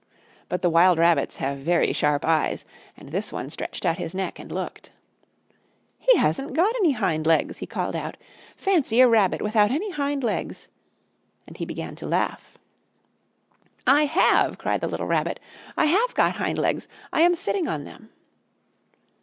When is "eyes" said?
2.25-2.65